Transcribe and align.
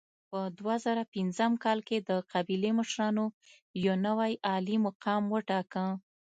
په 0.29 0.39
دوه 0.57 0.75
زره 0.85 1.03
پنځم 1.15 1.51
کال 1.63 1.79
کې 1.87 1.97
د 2.09 2.11
قبیلې 2.33 2.71
مشرانو 2.79 3.25
یو 3.85 3.93
نوی 4.07 4.33
عالي 4.47 4.77
مقام 4.85 5.23
وټاکه. 5.29 5.85